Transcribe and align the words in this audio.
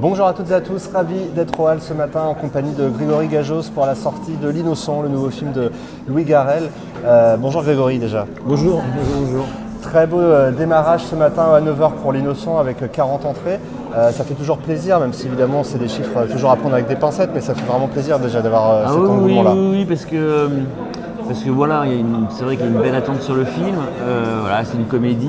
Bonjour 0.00 0.26
à 0.26 0.32
toutes 0.32 0.50
et 0.50 0.54
à 0.54 0.60
tous, 0.60 0.88
ravi 0.92 1.16
d'être 1.34 1.58
au 1.58 1.66
Hall 1.66 1.80
ce 1.80 1.92
matin 1.92 2.22
en 2.22 2.34
compagnie 2.34 2.72
de 2.72 2.88
Grégory 2.88 3.26
Gajos 3.26 3.64
pour 3.74 3.84
la 3.84 3.96
sortie 3.96 4.36
de 4.40 4.48
L'Innocent, 4.48 5.02
le 5.02 5.08
nouveau 5.08 5.30
film 5.30 5.50
de 5.52 5.72
Louis 6.08 6.24
Garrel. 6.24 6.70
Euh, 7.04 7.36
bonjour 7.36 7.62
Grégory 7.64 7.98
déjà. 7.98 8.24
Bonjour, 8.46 8.80
bonjour, 9.20 9.44
Très 9.82 10.06
beau 10.06 10.20
euh, 10.20 10.52
démarrage 10.52 11.02
ce 11.04 11.16
matin 11.16 11.46
à 11.52 11.60
9h 11.60 11.94
pour 12.00 12.12
L'Innocent 12.12 12.58
avec 12.58 12.92
40 12.92 13.24
entrées. 13.26 13.58
Euh, 13.96 14.12
ça 14.12 14.22
fait 14.22 14.34
toujours 14.34 14.58
plaisir, 14.58 15.00
même 15.00 15.12
si 15.12 15.26
évidemment 15.26 15.64
c'est 15.64 15.78
des 15.78 15.88
chiffres 15.88 16.26
toujours 16.30 16.50
à 16.52 16.56
prendre 16.56 16.74
avec 16.74 16.86
des 16.86 16.96
pincettes, 16.96 17.30
mais 17.34 17.40
ça 17.40 17.54
fait 17.54 17.66
vraiment 17.66 17.88
plaisir 17.88 18.20
déjà 18.20 18.40
d'avoir 18.40 18.82
Ah 18.86 18.88
cet 18.90 18.98
oui, 18.98 19.02
oui, 19.04 19.10
engouement-là. 19.10 19.52
oui, 19.54 19.68
oui, 19.78 19.84
parce 19.84 20.04
que, 20.04 20.48
parce 21.28 21.44
que 21.44 21.50
voilà, 21.50 21.84
c'est 22.30 22.44
vrai 22.44 22.56
qu'il 22.56 22.64
y 22.66 22.68
a 22.68 22.72
une 22.72 22.80
belle 22.82 22.94
attente 22.94 23.22
sur 23.22 23.34
le 23.34 23.44
film. 23.44 23.76
Euh, 24.02 24.38
voilà, 24.40 24.64
c'est 24.64 24.76
une 24.76 24.86
comédie. 24.86 25.28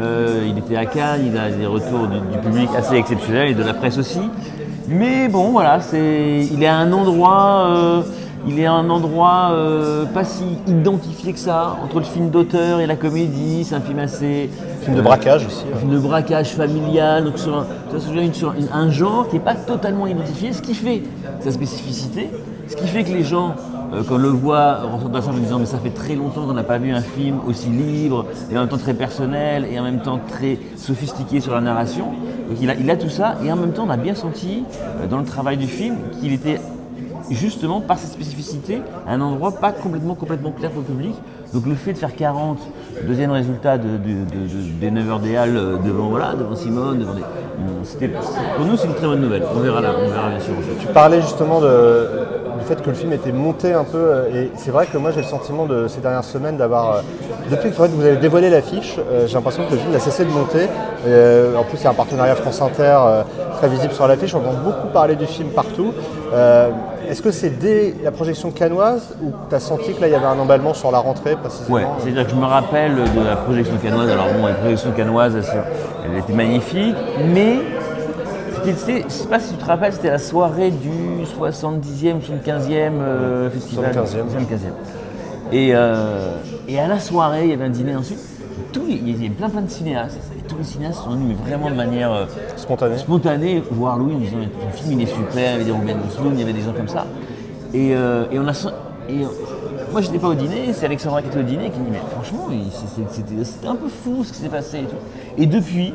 euh, 0.00 0.44
il 0.46 0.58
était 0.58 0.76
à 0.76 0.86
Cannes, 0.86 1.22
il 1.26 1.36
a 1.38 1.50
des 1.50 1.66
retours 1.66 2.06
du, 2.06 2.18
du 2.32 2.38
public 2.38 2.68
assez 2.76 2.96
exceptionnels 2.96 3.48
et 3.48 3.54
de 3.54 3.62
la 3.62 3.74
presse 3.74 3.98
aussi. 3.98 4.20
Mais 4.88 5.28
bon, 5.28 5.50
voilà, 5.50 5.80
c'est, 5.80 6.46
il 6.52 6.62
est 6.62 6.66
à 6.66 6.76
un 6.76 6.92
endroit, 6.92 7.66
euh, 7.70 8.02
il 8.46 8.58
est 8.58 8.66
à 8.66 8.72
un 8.72 8.90
endroit 8.90 9.52
pas 10.12 10.24
si 10.24 10.44
identifié 10.66 11.32
que 11.32 11.38
ça 11.38 11.76
entre 11.82 11.98
le 12.00 12.04
film 12.04 12.30
d'auteur 12.30 12.80
et 12.80 12.86
la 12.86 12.96
comédie. 12.96 13.64
C'est 13.64 13.74
un 13.76 13.80
film 13.80 13.98
assez 14.00 14.50
Film 14.82 14.96
de 14.96 15.02
braquage 15.02 15.46
aussi. 15.46 15.64
un 15.72 15.78
film 15.78 15.92
de 15.92 15.98
braquage 15.98 16.48
familial, 16.54 17.24
donc 17.24 17.38
sur 17.38 17.56
un, 17.58 17.66
sur 18.32 18.52
une- 18.52 18.68
un 18.74 18.90
genre 18.90 19.28
qui 19.28 19.36
n'est 19.36 19.42
pas 19.42 19.54
totalement 19.54 20.06
identifié, 20.08 20.52
ce 20.52 20.60
qui 20.60 20.74
fait 20.74 21.02
sa 21.40 21.52
spécificité, 21.52 22.28
ce 22.68 22.74
qui 22.76 22.88
fait 22.88 23.04
que 23.04 23.12
les 23.12 23.22
gens, 23.22 23.54
euh, 23.92 24.02
quand 24.08 24.16
le 24.16 24.28
voient, 24.28 24.80
ressortent 24.82 25.12
de 25.12 25.18
la 25.18 25.26
en 25.28 25.32
disant 25.34 25.58
mais 25.58 25.66
ça 25.66 25.78
fait 25.78 25.90
très 25.90 26.14
longtemps 26.14 26.46
qu'on 26.46 26.52
n'a 26.54 26.62
pas 26.62 26.78
vu 26.78 26.92
un 26.92 27.00
film 27.00 27.38
aussi 27.46 27.68
libre, 27.68 28.26
et 28.50 28.56
en 28.56 28.60
même 28.60 28.68
temps 28.68 28.78
très 28.78 28.94
personnel, 28.94 29.66
et 29.70 29.78
en 29.78 29.82
même 29.82 30.00
temps 30.00 30.20
très 30.28 30.58
sophistiqué 30.76 31.40
sur 31.40 31.54
la 31.54 31.60
narration. 31.60 32.06
Donc 32.48 32.58
il 32.60 32.90
a, 32.90 32.96
tout 32.96 33.08
ça, 33.10 33.36
et 33.44 33.52
en 33.52 33.56
même 33.56 33.72
temps 33.72 33.84
on 33.86 33.90
a 33.90 33.96
bien 33.96 34.14
senti 34.14 34.64
euh, 35.00 35.06
dans 35.06 35.18
le 35.18 35.24
travail 35.24 35.56
du 35.56 35.66
film 35.66 35.96
qu'il 36.20 36.32
était 36.32 36.60
justement 37.30 37.80
par 37.80 37.98
cette 37.98 38.10
spécificité, 38.12 38.82
un 39.08 39.20
endroit 39.20 39.52
pas 39.52 39.72
complètement, 39.72 40.14
complètement 40.14 40.50
clair 40.50 40.70
pour 40.70 40.80
le 40.80 40.86
public. 40.86 41.14
Donc 41.54 41.66
le 41.66 41.74
fait 41.74 41.92
de 41.92 41.98
faire 41.98 42.14
40, 42.16 42.58
deuxième 43.06 43.30
résultat 43.30 43.78
de, 43.78 43.84
de- 43.84 43.96
de- 43.96 44.48
de- 44.48 44.80
des 44.80 44.90
9 44.90 45.10
heures 45.10 45.20
des 45.20 45.36
Halles 45.36 45.56
euh, 45.56 45.76
devant, 45.84 46.08
voilà, 46.08 46.34
devant 46.34 46.54
Simone, 46.54 46.98
devant 47.00 47.12
pour 48.56 48.64
nous 48.66 48.76
c'est 48.76 48.86
une 48.88 48.94
très 48.94 49.06
bonne 49.06 49.20
nouvelle. 49.20 49.42
On 49.54 49.60
verra 49.60 49.80
là, 49.80 49.90
on 50.02 50.08
verra 50.08 50.30
bien 50.30 50.40
sûr. 50.40 50.54
Tu 50.80 50.86
parlais 50.88 51.20
justement 51.20 51.60
de- 51.60 52.08
du 52.62 52.68
fait 52.68 52.80
que 52.80 52.90
le 52.90 52.96
film 52.96 53.12
était 53.12 53.32
monté 53.32 53.72
un 53.72 53.84
peu, 53.84 53.98
euh, 53.98 54.34
et 54.34 54.50
c'est 54.56 54.70
vrai 54.70 54.86
que 54.86 54.96
moi 54.96 55.10
j'ai 55.10 55.20
le 55.20 55.26
sentiment 55.26 55.66
de 55.66 55.88
ces 55.88 56.00
dernières 56.00 56.24
semaines 56.24 56.56
d'avoir, 56.56 56.96
euh, 56.96 57.00
depuis 57.50 57.70
que 57.70 57.74
vous 57.74 58.04
avez 58.04 58.16
dévoilé 58.16 58.50
l'affiche, 58.50 58.96
euh, 58.98 59.26
j'ai 59.26 59.34
l'impression 59.34 59.64
que 59.66 59.72
le 59.72 59.78
film 59.78 59.94
a 59.94 59.98
cessé 59.98 60.24
de 60.24 60.30
monter. 60.30 60.68
En 61.58 61.64
plus 61.64 61.78
il 61.78 61.84
y 61.84 61.86
a 61.86 61.90
un 61.90 61.94
partenariat 61.94 62.36
France 62.36 62.62
Inter 62.62 62.96
très 63.58 63.68
visible 63.68 63.92
sur 63.92 64.06
l'affiche, 64.06 64.34
on 64.34 64.38
entend 64.38 64.52
beaucoup 64.64 64.86
parler 64.92 65.16
du 65.16 65.26
film 65.26 65.48
partout. 65.48 65.92
Est-ce 67.08 67.20
que 67.20 67.32
c'est 67.32 67.58
dès 67.58 67.94
la 68.04 68.12
projection 68.12 68.52
canoise 68.52 69.16
ou 69.22 69.32
tu 69.48 69.54
as 69.54 69.60
senti 69.60 69.92
que 69.92 70.00
là 70.00 70.06
il 70.06 70.12
y 70.12 70.14
avait 70.14 70.24
un 70.24 70.38
emballement 70.38 70.72
sur 70.72 70.92
la 70.92 70.98
rentrée 70.98 71.34
précisément 71.34 71.74
Ouais, 71.74 71.86
c'est-à-dire 71.98 72.24
que 72.24 72.30
je 72.30 72.36
me 72.36 72.46
rappelle 72.46 72.94
de 72.94 73.20
la 73.28 73.36
projection 73.36 73.76
canoise. 73.82 74.08
Alors 74.08 74.28
bon, 74.32 74.46
la 74.46 74.54
projection 74.54 74.92
canoise, 74.92 75.34
elle, 75.36 75.64
elle 76.06 76.18
était 76.18 76.32
magnifique, 76.32 76.96
mais 77.34 77.58
c'était, 78.64 79.02
je 79.04 79.12
sais 79.12 79.28
pas 79.28 79.40
si 79.40 79.52
tu 79.52 79.58
te 79.58 79.64
rappelles, 79.64 79.92
c'était 79.92 80.10
la 80.10 80.18
soirée 80.18 80.70
du 80.70 81.24
70e, 81.24 82.20
75e 82.20 82.92
euh, 83.00 83.50
festival. 83.50 83.92
75e. 83.92 83.96
75e. 83.96 85.52
Et, 85.52 85.70
euh, 85.74 86.36
et 86.68 86.78
à 86.78 86.88
la 86.88 86.98
soirée, 86.98 87.44
il 87.44 87.50
y 87.50 87.52
avait 87.52 87.64
un 87.64 87.70
dîner 87.70 87.96
ensuite. 87.96 88.18
Il 88.88 89.08
y 89.08 89.14
avait 89.14 89.28
plein 89.28 89.50
plein 89.50 89.62
de 89.62 89.70
cinéastes. 89.70 90.18
Et 90.38 90.42
tous 90.48 90.56
les 90.56 90.64
cinéastes 90.64 91.02
sont 91.02 91.10
venus 91.10 91.28
mais 91.28 91.48
vraiment 91.48 91.70
de 91.70 91.74
manière 91.74 92.12
euh, 92.12 92.24
Spontané 92.56 92.96
spontané 92.98 93.62
voir 93.70 93.98
Louis 93.98 94.14
en 94.14 94.18
disant 94.18 94.36
ton 94.38 94.70
film 94.70 95.00
il 95.00 95.02
est 95.02 95.12
super, 95.12 95.34
il 95.36 95.42
y 95.42 95.54
avait 95.54 95.64
des 95.64 95.72
Ruben 95.72 95.98
Osloon, 96.08 96.32
il 96.32 96.40
y 96.40 96.42
avait 96.42 96.52
des 96.52 96.62
gens 96.62 96.72
comme 96.72 96.88
ça. 96.88 97.06
Et, 97.74 97.90
et 97.90 98.38
on 98.38 98.48
a 98.48 98.52
et, 99.08 99.26
moi 99.92 100.00
j'étais 100.00 100.18
pas 100.18 100.28
au 100.28 100.34
dîner, 100.34 100.72
c'est 100.72 100.86
Alexandra 100.86 101.22
qui 101.22 101.28
était 101.28 101.38
au 101.38 101.42
dîner 101.42 101.70
qui 101.70 101.78
me 101.78 101.84
dit 101.86 101.90
mais 101.92 102.00
franchement 102.10 102.48
c'était 103.10 103.66
un 103.68 103.74
peu 103.76 103.88
fou 103.88 104.24
ce 104.24 104.32
qui 104.32 104.38
s'est 104.38 104.48
passé 104.48 104.78
et 104.78 104.84
tout. 104.84 104.96
Et 105.38 105.46
depuis 105.46 105.94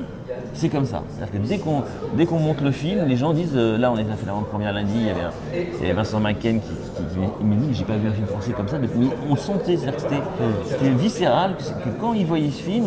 c'est 0.54 0.70
comme 0.70 0.86
ça. 0.86 1.02
C'est-à-dire 1.18 1.62
que 1.62 2.18
dès 2.18 2.26
qu'on 2.26 2.40
monte 2.40 2.62
le 2.62 2.72
film, 2.72 3.06
les 3.06 3.16
gens 3.18 3.34
disent 3.34 3.54
euh, 3.56 3.78
là 3.78 3.92
on 3.92 3.96
a 3.96 4.04
fait 4.04 4.26
la 4.26 4.34
première 4.50 4.74
lundi, 4.74 4.94
il 4.96 5.08
y 5.08 5.10
avait, 5.10 5.22
il 5.54 5.82
y 5.82 5.86
avait 5.86 5.94
Vincent 5.94 6.20
Macken 6.20 6.60
qui, 6.60 6.68
qui- 6.68 7.04
qui- 7.14 7.20
il 7.42 7.46
me 7.48 7.56
dit 7.56 7.74
j'ai 7.74 7.84
pas 7.86 7.96
vu 7.98 8.08
un 8.08 8.14
film 8.14 8.28
français 8.28 8.52
comme 8.52 8.68
ça. 8.68 8.78
Mais 8.80 8.88
on 9.30 9.36
sentait, 9.36 9.78
c'est-à-dire 9.78 9.98
que 9.98 10.70
c'était 10.70 10.90
viscéral, 10.90 11.56
que, 11.58 11.90
quand 12.02 12.14
ils 12.14 12.26
voyaient 12.26 12.52
ce 12.52 12.62
film, 12.62 12.86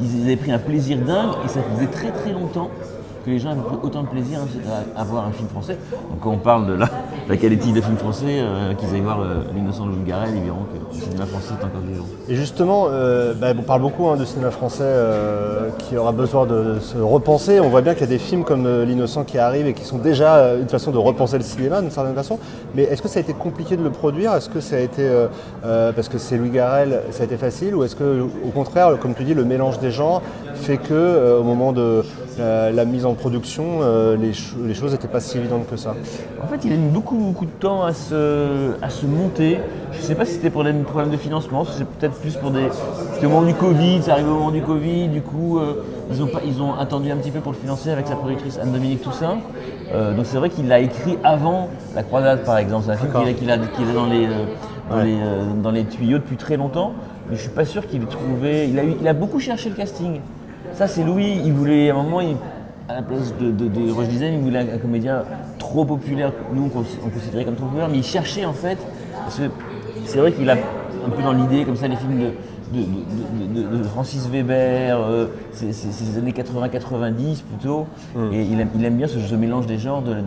ils 0.00 0.22
avaient 0.24 0.36
pris 0.36 0.52
un 0.52 0.58
plaisir 0.58 0.98
dingue 0.98 1.32
et 1.44 1.48
ça 1.48 1.60
faisait 1.74 1.86
très 1.88 2.10
très 2.10 2.32
longtemps 2.32 2.70
que 3.24 3.30
les 3.30 3.38
gens 3.38 3.50
avaient 3.50 3.60
pris 3.62 3.76
autant 3.82 4.02
de 4.02 4.08
plaisir 4.08 4.38
à, 4.96 5.00
à 5.00 5.04
voir 5.04 5.26
un 5.26 5.32
film 5.32 5.48
français. 5.48 5.78
Donc 6.10 6.20
quand 6.20 6.30
on 6.30 6.38
parle 6.38 6.66
de 6.66 6.72
la, 6.74 6.86
la 7.30 7.36
qualité 7.36 7.70
des 7.70 7.80
films 7.80 7.96
français, 7.96 8.24
euh, 8.28 8.74
qu'ils 8.74 8.92
aillent 8.92 9.02
voir 9.02 9.20
euh, 9.20 9.42
L'innocent 9.54 9.86
de 9.86 9.92
Louis 9.92 10.04
Garrel, 10.04 10.30
ils 10.34 10.42
verront 10.42 10.64
que 10.64 10.96
le 10.96 11.00
cinéma 11.00 11.26
français 11.26 11.54
est 11.60 11.64
encore 11.64 11.80
vivant. 11.86 12.04
Et 12.28 12.34
justement, 12.34 12.86
euh, 12.90 13.34
bah, 13.34 13.52
on 13.56 13.62
parle 13.62 13.82
beaucoup 13.82 14.08
hein, 14.08 14.16
de 14.16 14.24
cinéma 14.24 14.50
français 14.50 14.82
euh, 14.82 15.68
qui 15.78 15.96
aura 15.96 16.10
besoin 16.10 16.44
de 16.44 16.80
se 16.80 16.98
repenser. 16.98 17.60
On 17.60 17.68
voit 17.68 17.82
bien 17.82 17.92
qu'il 17.92 18.00
y 18.00 18.04
a 18.04 18.08
des 18.08 18.18
films 18.18 18.42
comme 18.42 18.66
L'Innocent 18.82 19.22
qui 19.22 19.38
arrivent 19.38 19.68
et 19.68 19.74
qui 19.74 19.84
sont 19.84 19.98
déjà 19.98 20.56
une 20.56 20.68
façon 20.68 20.90
de 20.90 20.98
repenser 20.98 21.38
le 21.38 21.44
cinéma 21.44 21.80
d'une 21.80 21.92
certaine 21.92 22.16
façon. 22.16 22.40
Mais 22.74 22.82
est-ce 22.82 23.00
que 23.00 23.08
ça 23.08 23.20
a 23.20 23.22
été 23.22 23.32
compliqué 23.32 23.76
de 23.76 23.84
le 23.84 23.90
produire? 23.90 24.34
Est-ce 24.34 24.48
que 24.48 24.60
ça 24.60 24.76
a 24.76 24.80
été, 24.80 25.08
parce 25.62 26.08
que 26.08 26.18
c'est 26.18 26.36
Louis 26.36 26.50
Garrel, 26.50 27.02
ça 27.10 27.22
a 27.22 27.26
été 27.26 27.36
facile? 27.36 27.76
Ou 27.76 27.84
est-ce 27.84 27.94
que, 27.94 28.22
au 28.22 28.50
contraire, 28.50 28.98
comme 29.00 29.14
tu 29.14 29.22
dis, 29.22 29.34
le 29.34 29.44
mélange 29.44 29.78
des 29.78 29.90
genres 29.90 30.22
fait 30.60 30.76
que 30.78 30.92
euh, 30.92 31.40
au 31.40 31.42
moment 31.42 31.72
de 31.72 32.04
euh, 32.38 32.70
la 32.70 32.84
mise 32.84 33.04
en 33.06 33.14
production, 33.14 33.80
euh, 33.82 34.16
les, 34.16 34.32
cho- 34.32 34.56
les 34.64 34.74
choses 34.74 34.92
n'étaient 34.92 35.08
pas 35.08 35.20
si 35.20 35.38
évidentes 35.38 35.68
que 35.68 35.76
ça 35.76 35.94
En 36.42 36.46
fait, 36.46 36.64
il 36.64 36.72
a 36.72 36.76
mis 36.76 36.88
beaucoup, 36.88 37.16
beaucoup 37.16 37.44
de 37.46 37.50
temps 37.50 37.82
à 37.82 37.92
se, 37.92 38.70
à 38.82 38.88
se 38.90 39.06
monter. 39.06 39.58
Je 39.92 39.98
ne 39.98 40.02
sais 40.02 40.14
pas 40.14 40.24
si 40.24 40.34
c'était 40.34 40.50
pour 40.50 40.64
des 40.64 40.72
problèmes 40.72 41.10
de 41.10 41.16
financement, 41.16 41.64
c'est 41.64 41.84
peut-être 41.86 42.14
plus 42.20 42.36
pour 42.36 42.50
des. 42.50 42.68
C'était 43.14 43.26
au 43.26 43.30
moment 43.30 43.46
du 43.46 43.54
Covid, 43.54 44.02
ça 44.02 44.12
arrive 44.12 44.28
au 44.28 44.34
moment 44.34 44.50
du 44.50 44.62
Covid, 44.62 45.08
du 45.08 45.20
coup, 45.22 45.58
ils, 46.12 46.22
ont 46.22 46.26
pas, 46.28 46.40
ils 46.46 46.62
ont 46.62 46.74
attendu 46.74 47.10
un 47.10 47.16
petit 47.16 47.30
peu 47.32 47.40
pour 47.40 47.52
le 47.52 47.58
financer 47.58 47.90
avec 47.90 48.06
sa 48.06 48.14
productrice 48.16 48.58
Anne-Dominique 48.58 49.02
Toussaint. 49.02 49.38
Donc 49.92 50.24
c'est 50.24 50.36
vrai 50.38 50.50
qu'il 50.50 50.68
l'a 50.68 50.78
écrit 50.80 51.18
avant 51.24 51.68
La 51.96 52.02
Croisade, 52.04 52.44
par 52.44 52.58
exemple. 52.58 52.84
C'est 52.86 52.92
un 52.92 52.96
film 52.96 53.12
qu'il 53.34 53.50
a- 53.50 53.58
qu'il 53.58 53.88
a, 53.90 53.92
dans 53.92 54.06
les, 54.06 54.26
dans, 54.88 54.96
Ouais. 54.96 55.04
les, 55.04 55.14
euh, 55.20 55.44
dans 55.62 55.70
les 55.70 55.84
tuyaux 55.84 56.18
depuis 56.18 56.36
très 56.36 56.56
longtemps, 56.56 56.92
mais 57.28 57.36
je 57.36 57.42
suis 57.42 57.50
pas 57.50 57.64
sûr 57.64 57.86
qu'il 57.86 58.02
ait 58.02 58.06
trouvé. 58.06 58.68
Il 58.68 58.76
a, 58.78 58.82
eu- 58.84 58.96
il 59.00 59.06
a 59.06 59.12
beaucoup 59.12 59.38
cherché 59.38 59.68
le 59.68 59.76
casting. 59.76 60.20
Ça, 60.74 60.86
c'est 60.86 61.04
Louis. 61.04 61.40
Il 61.44 61.52
voulait, 61.52 61.90
à 61.90 61.94
un 61.94 62.02
moment, 62.02 62.20
il- 62.20 62.36
à 62.88 62.94
la 62.96 63.02
place 63.02 63.34
de, 63.38 63.50
de, 63.50 63.68
de 63.68 63.92
Roche 63.92 64.08
Dizem, 64.08 64.34
il 64.34 64.40
voulait 64.40 64.58
un, 64.58 64.74
un 64.74 64.78
comédien 64.78 65.22
trop 65.58 65.84
populaire, 65.84 66.32
nous, 66.52 66.64
on 66.64 67.08
considérait 67.10 67.44
comme 67.44 67.54
trop 67.54 67.66
populaire, 67.66 67.88
mais 67.88 67.98
il 67.98 68.04
cherchait, 68.04 68.44
en 68.44 68.52
fait. 68.52 68.78
Parce 69.24 69.36
que 69.38 69.44
c'est 70.06 70.18
vrai 70.18 70.32
qu'il 70.32 70.48
a 70.50 70.54
un 70.54 71.10
peu 71.10 71.22
dans 71.22 71.32
l'idée, 71.32 71.64
comme 71.64 71.76
ça, 71.76 71.86
les 71.86 71.94
films 71.96 72.18
de, 72.18 72.24
de, 72.78 72.82
de- 72.82 73.62
de- 73.62 73.76
de- 73.76 73.76
de 73.78 73.82
Francis 73.84 74.28
Weber, 74.28 74.98
euh, 75.00 75.26
les 75.62 76.18
années 76.18 76.32
80-90 76.32 77.42
plutôt, 77.42 77.86
et 78.32 78.42
il 78.42 78.60
aime, 78.60 78.68
il 78.74 78.84
aime 78.84 78.96
bien 78.96 79.06
ce, 79.06 79.20
ce 79.20 79.34
mélange 79.34 79.66
des 79.66 79.78
genres, 79.78 80.02
de, 80.02 80.12
la 80.12 80.18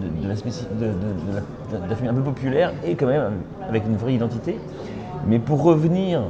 la- 1.90 2.10
un 2.10 2.14
peu 2.14 2.22
populaire 2.22 2.72
et 2.86 2.96
quand 2.96 3.08
même 3.08 3.24
avec 3.68 3.84
une 3.86 3.96
vraie 3.98 4.14
identité. 4.14 4.58
Mais 5.28 5.40
pour 5.40 5.64
revenir, 5.64 6.22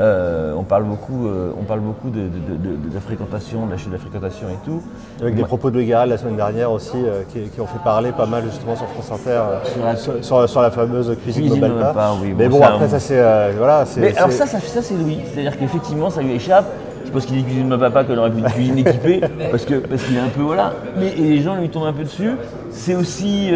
euh, 0.00 0.54
on 0.56 0.62
parle 0.62 0.84
beaucoup, 0.84 1.26
euh, 1.26 1.52
on 1.60 1.64
parle 1.64 1.80
beaucoup 1.80 2.08
de, 2.10 2.20
de- 2.20 2.26
de- 2.26 2.56
de- 2.56 2.88
de 2.88 2.94
la 2.94 3.00
fréquentation, 3.00 3.66
de 3.66 3.72
la 3.72 3.76
chute 3.76 3.88
de 3.88 3.94
la 3.94 3.98
fréquentation 4.00 4.48
et 4.48 4.56
tout. 4.64 4.82
Avec 5.20 5.34
des 5.34 5.44
propos 5.44 5.70
de 5.70 5.76
Louis 5.76 5.86
Garrel 5.86 6.08
la 6.08 6.18
semaine 6.18 6.36
dernière 6.36 6.72
aussi, 6.72 6.96
euh, 6.96 7.22
qui, 7.32 7.40
qui 7.50 7.60
ont 7.60 7.66
fait 7.66 7.82
parler 7.84 8.12
pas 8.12 8.26
mal 8.26 8.44
justement 8.44 8.74
sur 8.76 8.86
France 8.88 9.10
Inter, 9.20 9.40
Sur 9.64 9.84
la- 9.84 9.96
sur, 9.96 10.24
sur- 10.24 10.48
sur 10.48 10.62
la 10.62 10.70
fameuse 10.70 11.14
cuisine, 11.22 11.42
Cuisine 11.42 11.60
Mobile 11.60 11.78
Pas. 11.80 11.92
Pas, 11.92 12.12
oui, 12.22 12.34
Mais 12.36 12.48
bon, 12.48 12.56
bon, 12.58 12.62
ça, 12.62 12.74
après 12.74 12.88
ça 12.88 12.98
c'est 13.00 13.20
voilà. 13.58 13.84
Mais 13.98 14.16
alors 14.16 14.30
ça, 14.32 14.46
ça, 14.46 14.58
ça, 14.60 14.82
c'est 14.82 14.94
Louis. 14.94 15.18
C'est-à-dire 15.32 15.58
qu'effectivement, 15.58 16.08
ça 16.10 16.22
lui 16.22 16.32
échappe. 16.32 16.64
Je 17.04 17.10
pense 17.10 17.26
qu'il 17.26 17.36
dit 17.36 17.44
cuisine 17.44 17.68
ma 17.68 17.76
papa 17.76 18.04
qu'elle 18.04 18.18
aurait 18.18 18.30
pu 18.30 18.38
une 18.38 18.44
cuisine 18.46 18.78
équipée 18.78 19.20
parce 19.50 19.66
que 19.66 19.74
parce 19.74 20.02
qu'il 20.04 20.16
est 20.16 20.20
un 20.20 20.28
peu 20.28 20.40
voilà. 20.40 20.72
Mais 20.98 21.08
et 21.08 21.20
les 21.20 21.42
gens 21.42 21.56
lui 21.56 21.68
tombent 21.68 21.84
un 21.84 21.92
peu 21.92 22.04
dessus. 22.04 22.30
C'est 22.70 22.94
aussi 22.94 23.50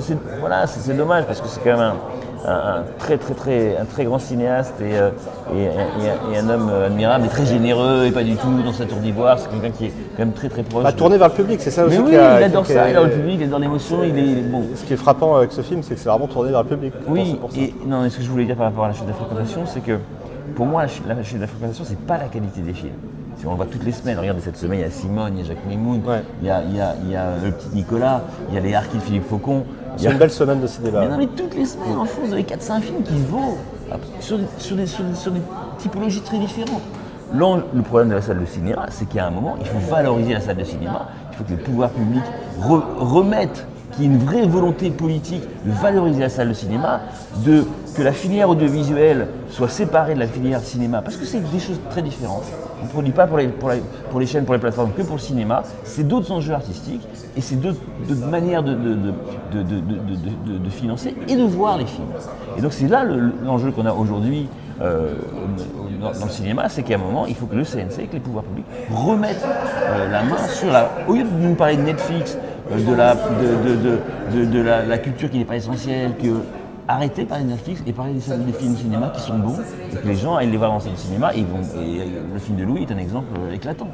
c'est- 0.00 0.16
voilà, 0.40 0.66
c'est 0.66 0.80
c'est 0.80 0.96
dommage 0.96 1.26
parce 1.26 1.42
que 1.42 1.48
c'est 1.48 1.60
quand 1.62 1.72
même 1.76 1.80
un, 1.80 1.96
un- 2.46 2.50
un 2.50 2.84
très 2.98 3.16
très 3.18 3.34
très 3.34 3.76
un 3.78 3.84
très 3.84 4.04
grand 4.04 4.18
cinéaste 4.18 4.74
et, 4.80 4.96
euh, 4.98 5.10
et, 5.54 5.62
et 5.64 5.68
un- 5.68 6.32
et 6.34 6.38
un 6.38 6.48
homme 6.48 6.68
euh, 6.70 6.86
admirable 6.86 7.26
et 7.26 7.28
très 7.28 7.46
généreux 7.46 8.04
et 8.06 8.10
pas 8.10 8.22
du 8.22 8.36
tout 8.36 8.48
dans 8.64 8.72
sa 8.72 8.84
tour 8.84 8.98
d'ivoire. 8.98 9.38
C'est 9.38 9.48
quelqu'un 9.50 9.70
qui 9.70 9.86
est 9.86 9.92
quand 10.16 10.18
même 10.20 10.32
très 10.32 10.48
très 10.48 10.62
proche. 10.62 10.82
Bah, 10.84 10.92
tourner 10.92 11.18
vers 11.18 11.28
le 11.28 11.34
public, 11.34 11.60
c'est 11.60 11.70
ça 11.70 11.84
aussi 11.84 11.98
Mais 11.98 12.04
oui, 12.10 12.16
a- 12.16 12.40
il 12.40 12.44
adore 12.44 12.66
ça. 12.66 12.88
Il 12.88 12.96
adore 12.96 13.04
le 13.04 13.10
public, 13.12 13.36
il 13.40 13.44
adore 13.44 13.58
l'émotion. 13.58 14.04
Il 14.04 14.18
est, 14.18 14.22
il 14.22 14.38
est 14.38 14.42
bon. 14.42 14.62
Ce 14.74 14.84
qui 14.84 14.92
est 14.92 14.96
frappant 14.96 15.36
avec 15.36 15.52
ce 15.52 15.62
film, 15.62 15.82
c'est 15.82 15.94
que 15.94 16.00
c'est 16.00 16.08
vraiment 16.08 16.26
tourné 16.26 16.50
vers 16.50 16.62
le 16.62 16.68
public. 16.68 16.92
Oui, 17.08 17.28
c'est 17.32 17.40
pour 17.40 17.50
ça. 17.52 17.58
et 17.60 17.74
non, 17.86 18.02
mais 18.02 18.10
ce 18.10 18.18
que 18.18 18.22
je 18.22 18.30
voulais 18.30 18.44
dire 18.44 18.56
par 18.56 18.66
rapport 18.66 18.84
à 18.84 18.88
la 18.88 18.94
chute 18.94 19.04
de 19.04 19.10
la 19.10 19.14
fréquentation, 19.16 19.62
c'est 19.66 19.80
que 19.80 19.98
pour 20.54 20.66
moi, 20.66 20.82
la 20.82 20.88
chute, 20.88 21.04
la 21.08 21.22
chute 21.22 21.36
de 21.36 21.40
la 21.42 21.46
fréquentation, 21.48 21.84
c'est 21.86 21.98
pas 21.98 22.18
la 22.18 22.26
qualité 22.26 22.60
des 22.60 22.72
films. 22.74 22.92
Si 23.36 23.46
on 23.46 23.50
le 23.50 23.56
voit 23.56 23.66
toutes 23.66 23.84
les 23.84 23.90
semaines, 23.92 24.18
regardez 24.18 24.40
cette 24.40 24.56
semaine, 24.56 24.78
il 24.78 24.82
y 24.82 24.86
a 24.86 24.90
Simone, 24.90 25.32
il 25.36 25.40
y 25.42 25.44
a 25.44 25.48
Jacques 25.48 25.66
Mimoun, 25.68 26.00
Ouais. 26.06 26.22
il, 26.40 26.46
y 26.46 26.50
a, 26.50 26.62
il, 26.62 26.76
y 26.76 26.80
a, 26.80 26.94
il 27.04 27.10
y 27.10 27.16
a 27.16 27.24
le 27.44 27.50
petit 27.50 27.68
Nicolas, 27.74 28.20
il 28.48 28.54
y 28.54 28.58
a 28.58 28.60
les 28.60 28.74
Harkis 28.74 28.96
de 28.98 29.02
Philippe 29.02 29.28
Faucon. 29.28 29.64
C'est 29.96 30.10
une 30.10 30.18
belle 30.18 30.30
semaine 30.30 30.60
de 30.60 30.66
cinéma. 30.66 31.00
Mais 31.00 31.08
non, 31.08 31.16
mais 31.18 31.26
toutes 31.26 31.54
les 31.54 31.64
semaines, 31.66 31.96
en 31.96 32.04
France, 32.04 32.26
vous 32.26 32.32
avez 32.32 32.42
4-5 32.42 32.80
films 32.80 33.02
qui 33.02 33.14
des, 34.38 34.44
sur, 34.58 34.76
des, 34.76 34.86
sur 34.86 35.04
des- 35.04 35.14
sur 35.14 35.30
des 35.32 35.40
typologies 35.78 36.20
très 36.22 36.38
différentes. 36.38 36.82
Là, 37.32 37.58
le 37.74 37.82
problème 37.82 38.10
de 38.10 38.14
la 38.14 38.22
salle 38.22 38.40
de 38.40 38.46
cinéma, 38.46 38.86
c'est 38.90 39.08
qu'à 39.08 39.26
un 39.26 39.30
moment, 39.30 39.56
il 39.60 39.66
faut 39.66 39.78
valoriser 39.90 40.34
la 40.34 40.40
salle 40.40 40.56
de 40.56 40.64
cinéma, 40.64 41.08
il 41.32 41.36
faut 41.36 41.44
que 41.44 41.50
les 41.50 41.56
pouvoirs 41.56 41.90
publics 41.90 42.22
re- 42.60 42.82
remettent 42.98 43.66
qu'il 43.94 44.04
y 44.04 44.06
ait 44.06 44.10
une 44.10 44.18
vraie 44.18 44.46
volonté 44.46 44.90
politique 44.90 45.42
de 45.64 45.72
valoriser 45.72 46.20
la 46.20 46.28
salle 46.28 46.48
de 46.48 46.54
cinéma, 46.54 47.00
de, 47.44 47.64
que 47.96 48.02
la 48.02 48.12
filière 48.12 48.48
audiovisuelle 48.50 49.28
soit 49.50 49.68
séparée 49.68 50.14
de 50.14 50.20
la 50.20 50.26
filière 50.26 50.60
cinéma, 50.60 51.00
parce 51.02 51.16
que 51.16 51.24
c'est 51.24 51.40
des 51.40 51.58
choses 51.60 51.78
très 51.90 52.02
différentes. 52.02 52.44
On 52.80 52.84
ne 52.84 52.90
produit 52.90 53.12
pas 53.12 53.26
pour 53.26 53.38
les, 53.38 53.48
pour, 53.48 53.70
pour 54.10 54.20
les 54.20 54.26
chaînes, 54.26 54.44
pour 54.44 54.54
les 54.54 54.60
plateformes, 54.60 54.90
que 54.96 55.02
pour 55.02 55.16
le 55.16 55.20
cinéma. 55.20 55.62
C'est 55.84 56.06
d'autres 56.06 56.30
enjeux 56.32 56.52
artistiques 56.54 57.06
et 57.36 57.40
c'est 57.40 57.56
d'autres 57.56 57.78
manières 58.30 58.62
de, 58.62 58.74
de, 58.74 58.94
de, 58.94 60.58
de- 60.58 60.70
financer 60.70 61.14
et 61.28 61.36
de 61.36 61.44
voir 61.44 61.78
les 61.78 61.86
films. 61.86 62.08
Et 62.58 62.60
donc 62.60 62.72
c'est 62.72 62.88
là 62.88 63.04
le- 63.04 63.32
l'enjeu 63.44 63.70
qu'on 63.70 63.86
a 63.86 63.92
aujourd'hui 63.92 64.48
euh, 64.80 65.14
dans, 66.00 66.12
dans 66.12 66.24
le 66.26 66.30
cinéma, 66.30 66.68
c'est 66.68 66.82
qu'à 66.82 66.94
un 66.94 66.98
moment, 66.98 67.26
il 67.26 67.34
faut 67.34 67.46
que 67.46 67.54
le 67.54 67.64
CNC, 67.64 68.08
que 68.08 68.14
les 68.14 68.20
pouvoirs 68.20 68.44
publics 68.44 68.66
remettent 68.90 69.44
euh, 69.44 70.10
la 70.10 70.22
main 70.22 70.48
sur 70.48 70.70
la... 70.70 70.90
Au 71.06 71.14
lieu 71.14 71.22
de 71.22 71.28
nous 71.28 71.54
parler 71.54 71.76
de 71.76 71.82
Netflix, 71.82 72.36
euh, 72.70 72.84
de, 72.84 72.94
la, 72.94 73.14
de, 73.14 74.38
de, 74.38 74.44
de, 74.44 74.60
la, 74.60 74.98
culture 74.98 75.30
qui 75.30 75.38
n'est 75.38 75.44
pas 75.44 75.56
essentielle, 75.56 76.12
que 76.16 76.28
arrêtez 76.88 77.22
de 77.22 77.28
parler 77.28 77.44
de 77.44 77.50
Netflix 77.50 77.82
et 77.86 77.92
parler 77.92 78.14
des, 78.14 78.20
films 78.20 78.74
de 78.74 78.78
cinéma 78.78 79.12
qui 79.14 79.22
sont 79.22 79.38
bons, 79.38 79.56
et 79.92 79.96
que 79.96 80.06
les 80.06 80.16
gens 80.16 80.36
aillent 80.36 80.50
les 80.50 80.56
voir 80.56 80.82
salle 80.82 80.92
de 80.92 80.98
cinéma, 80.98 81.34
et, 81.34 81.38
ils 81.38 81.46
vont, 81.46 81.62
et 81.80 82.04
le 82.32 82.40
film 82.40 82.58
de 82.58 82.64
Louis 82.64 82.82
est 82.82 82.92
un 82.92 82.98
exemple 82.98 83.28
éclatant. 83.52 83.88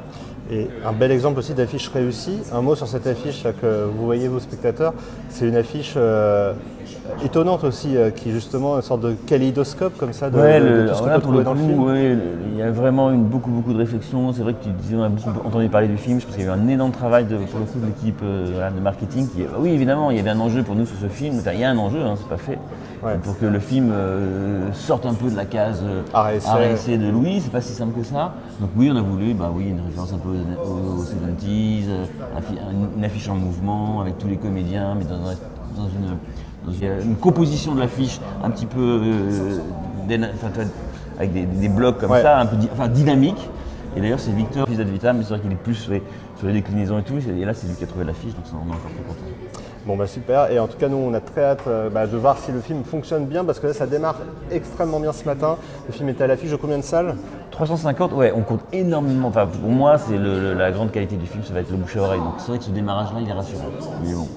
Et 0.49 0.67
un 0.83 0.91
bel 0.91 1.11
exemple 1.11 1.39
aussi 1.39 1.53
d'affiche 1.53 1.87
réussie. 1.87 2.39
Un 2.51 2.61
mot 2.61 2.75
sur 2.75 2.87
cette 2.87 3.07
affiche 3.07 3.43
que 3.61 3.85
vous 3.85 4.03
voyez 4.03 4.27
vos 4.27 4.39
spectateurs. 4.39 4.93
C'est 5.29 5.47
une 5.47 5.55
affiche 5.55 5.95
étonnante 7.23 7.63
aussi, 7.63 7.95
euh, 7.97 8.09
qui 8.11 8.29
est 8.29 8.31
justement 8.31 8.75
une 8.77 8.81
sorte 8.81 9.01
de 9.01 9.13
kaléidoscope 9.27 9.97
comme 9.97 10.13
ça 10.13 10.29
de, 10.29 10.37
Ouais, 10.39 10.59
de- 10.59 10.65
de 10.65 10.69
le- 10.73 10.87
tout 10.89 10.95
ce 10.95 10.99
qu'on 11.03 11.09
peut 11.09 11.21
trouver 11.21 11.43
dans 11.43 11.53
le 11.53 11.59
film. 11.59 11.83
ouais, 11.83 12.17
il 12.53 12.57
y 12.57 12.61
a 12.61 12.71
vraiment 12.71 13.11
une, 13.11 13.23
beaucoup, 13.23 13.49
beaucoup 13.51 13.73
de 13.73 13.77
réflexions. 13.77 14.31
C'est 14.33 14.41
vrai 14.43 14.53
que 14.53 14.63
tu 14.63 14.69
disais, 14.69 14.95
on 14.95 15.03
a 15.03 15.09
beaucoup 15.09 15.47
entendu 15.47 15.69
parler 15.69 15.87
du 15.87 15.97
film. 15.97 16.19
Je 16.19 16.25
pense 16.25 16.35
qu'il 16.35 16.45
y 16.45 16.47
a 16.47 16.51
eu 16.51 16.53
un 16.57 16.67
énorme 16.67 16.91
travail 16.91 17.25
de, 17.25 17.37
pour 17.37 17.59
le 17.59 17.65
coup 17.65 17.79
de 17.79 17.85
l'équipe 17.85 18.19
euh, 18.23 18.69
de 18.69 18.79
marketing. 18.79 19.27
Qui, 19.29 19.43
oui, 19.59 19.69
évidemment, 19.69 20.11
il 20.11 20.17
y 20.17 20.19
avait 20.19 20.29
un 20.31 20.39
enjeu 20.39 20.63
pour 20.63 20.75
nous 20.75 20.85
sur 20.85 20.97
ce 21.01 21.07
film. 21.07 21.41
Il 21.53 21.59
y 21.59 21.63
a 21.63 21.69
un 21.69 21.77
enjeu, 21.77 22.01
hein, 22.01 22.13
c'est 22.17 22.27
pas 22.29 22.37
fait. 22.37 22.57
Ouais. 23.03 23.17
Pour 23.23 23.37
que 23.39 23.45
le 23.47 23.59
film 23.59 23.89
euh, 23.91 24.71
sorte 24.73 25.05
un 25.07 25.13
peu 25.13 25.29
de 25.31 25.35
la 25.35 25.45
case 25.45 25.81
RSC. 26.13 26.97
De 26.97 27.09
Louis, 27.09 27.41
c'est 27.41 27.51
pas 27.51 27.61
si 27.61 27.73
simple 27.73 27.99
que 27.99 28.05
ça. 28.05 28.33
Donc 28.59 28.69
oui, 28.75 28.91
on 28.93 28.97
a 28.97 29.01
voulu, 29.01 29.33
bah 29.33 29.49
oui, 29.53 29.69
une 29.69 29.79
référence 29.85 30.13
un 30.13 30.17
peu 30.17 30.29
aux, 30.29 30.99
aux 30.99 31.03
70s, 31.03 31.85
euh, 31.89 32.05
affi- 32.37 32.59
une- 32.71 32.97
une 32.99 33.03
affiche 33.05 33.27
en 33.29 33.35
mouvement 33.35 34.01
avec 34.01 34.17
tous 34.19 34.27
les 34.27 34.37
comédiens, 34.37 34.95
mais 34.97 35.05
dans, 35.05 35.15
un- 35.15 35.33
dans 35.75 35.87
une, 35.87 36.17
dans 36.65 36.71
une- 36.71 37.09
une 37.11 37.15
composition 37.15 37.73
de 37.75 37.79
l'affiche 37.79 38.19
un 38.43 38.49
petit 38.49 38.65
peu 38.65 38.79
euh, 39.03 39.57
avec 41.17 41.33
des, 41.33 41.45
des 41.45 41.69
blocs 41.69 41.99
comme 41.99 42.11
Ouais. 42.11 42.21
ça, 42.21 42.39
un 42.39 42.45
peu 42.45 42.55
enfin, 42.73 42.87
dynamique. 42.87 43.49
Et 43.95 44.01
d'ailleurs, 44.01 44.19
c'est 44.19 44.31
Victor, 44.31 44.67
fils 44.67 44.77
d'Advitam, 44.77 45.17
mais 45.17 45.23
c'est 45.23 45.29
vrai 45.33 45.39
qu'il 45.41 45.51
est 45.51 45.55
plus 45.55 45.75
sur 45.75 45.91
les, 45.91 46.01
sur 46.37 46.47
les 46.47 46.53
déclinaisons 46.53 46.97
et 46.99 47.03
tout. 47.03 47.15
Et 47.17 47.45
là, 47.45 47.53
c'est 47.53 47.67
lui 47.67 47.75
qui 47.75 47.83
a 47.83 47.87
trouvé 47.87 48.05
l'affiche, 48.05 48.33
donc 48.33 48.45
ça, 48.45 48.53
on 48.55 48.67
est 48.69 48.73
encore 48.73 48.89
plus 48.91 49.03
content. 49.03 49.60
Bon 49.85 49.95
bah 49.95 50.05
super, 50.05 50.51
et 50.51 50.59
en 50.59 50.67
tout 50.67 50.77
cas 50.77 50.87
nous 50.89 50.97
on 50.97 51.11
a 51.15 51.19
très 51.19 51.43
hâte 51.43 51.63
euh, 51.67 51.89
bah, 51.89 52.05
de 52.05 52.15
voir 52.15 52.37
si 52.37 52.51
le 52.51 52.61
film 52.61 52.83
fonctionne 52.83 53.25
bien 53.25 53.43
parce 53.43 53.59
que 53.59 53.65
là 53.65 53.73
ça 53.73 53.87
démarre 53.87 54.17
extrêmement 54.51 54.99
bien 54.99 55.11
ce 55.11 55.25
matin. 55.25 55.57
Le 55.87 55.93
film 55.93 56.07
est 56.09 56.21
à 56.21 56.27
l'affiche 56.27 56.51
de 56.51 56.55
combien 56.55 56.77
de 56.77 56.83
salles? 56.83 57.15
350, 57.49 58.13
ouais, 58.13 58.31
on 58.35 58.41
compte 58.41 58.61
énormément. 58.71 59.27
Enfin, 59.29 59.45
pour 59.47 59.69
moi, 59.69 59.97
c'est 59.97 60.17
le- 60.17 60.39
le- 60.39 60.53
la 60.53 60.71
grande 60.71 60.91
qualité 60.91 61.15
du 61.15 61.25
film, 61.25 61.43
ça 61.43 61.53
va 61.53 61.59
être 61.61 61.69
le 61.71 61.77
bouche 61.77 61.97
à 61.97 62.01
oreille. 62.01 62.19
Donc 62.19 62.35
c'est 62.37 62.47
vrai 62.49 62.59
que 62.59 62.63
ce 62.63 62.69
démarrage-là, 62.69 63.19
il 63.21 63.29
est 63.29 63.33
rassurant. 63.33 63.63
Mais 64.03 64.13
bon. 64.13 64.27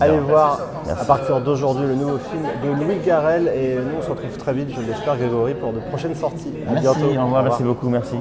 Allez 0.00 0.18
voir 0.18 0.58
Merci. 0.86 1.02
à 1.02 1.04
partir 1.04 1.40
d'aujourd'hui 1.40 1.86
le 1.86 1.94
nouveau 1.94 2.18
film 2.18 2.42
de 2.64 2.82
Louis 2.82 2.98
Garrel 3.06 3.46
et 3.54 3.76
nous 3.76 3.98
on 4.00 4.02
se 4.02 4.10
retrouve 4.10 4.36
très 4.38 4.52
vite, 4.52 4.70
je 4.74 4.80
l'espère 4.80 5.16
Grégory, 5.16 5.54
pour 5.54 5.72
de 5.72 5.78
prochaines 5.80 6.16
sorties. 6.16 6.50
À 6.66 6.72
Merci, 6.72 6.98
bientôt. 6.98 7.20
au 7.20 7.24
revoir, 7.26 7.42
merci 7.44 7.62
beaucoup, 7.62 7.88
merci. 7.88 8.16